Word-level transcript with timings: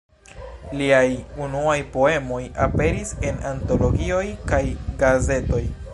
Liaj 0.79 1.09
unuaj 1.47 1.75
poemoj 1.97 2.41
aperis 2.67 3.13
en 3.33 3.39
antologioj 3.53 4.27
kaj 4.53 4.63
gazetoj. 5.05 5.63